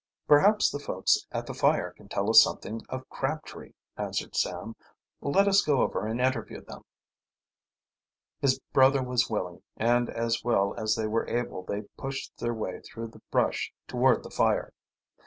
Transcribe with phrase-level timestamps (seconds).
[0.27, 4.75] "Perhaps the folks at the fire can tell us something of Crabtree," answered Sam.
[5.21, 6.81] "Let us go over and interview them."
[8.39, 12.79] His brother was willing, and as well as they were able they pushed their way
[12.81, 14.73] through the brush toward the fire.